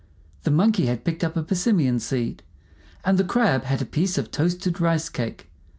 The 0.45 0.49
Monkey 0.49 0.87
had 0.87 1.03
picked 1.05 1.23
up 1.23 1.37
a 1.37 1.43
persimmon 1.43 1.99
seed, 1.99 2.41
and 3.05 3.19
the 3.19 3.23
Crab 3.23 3.65
had 3.65 3.83
a 3.83 3.85
piece 3.85 4.17
of 4.17 4.31
toasted 4.31 4.81
rice 4.81 5.09
cake. 5.09 5.51